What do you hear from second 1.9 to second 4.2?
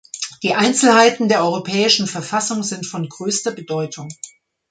Verfassung sind von größter Bedeutung.